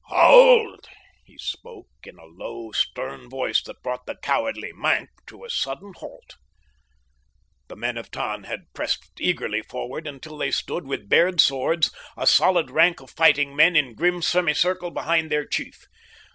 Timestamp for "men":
7.75-7.99, 13.55-13.75